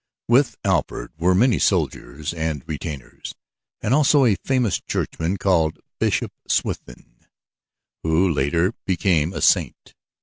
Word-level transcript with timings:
With 0.27 0.55
Alfred 0.63 1.11
were 1.19 1.35
many 1.35 1.59
soldiers 1.59 2.33
and 2.33 2.63
retainers, 2.65 3.35
and 3.81 3.93
also 3.93 4.25
a 4.25 4.35
famous 4.43 4.81
churchman 4.89 5.37
called 5.37 5.77
Bishop 5.99 6.31
Swithin 6.47 7.27
who 8.01 8.27
later 8.27 8.73
became 8.87 9.31
a 9.31 9.41
saint. 9.41 9.93